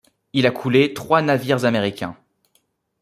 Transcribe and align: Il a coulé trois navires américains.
Il 0.33 0.47
a 0.47 0.49
coulé 0.51 0.95
trois 0.95 1.21
navires 1.21 1.63
américains. 1.63 2.17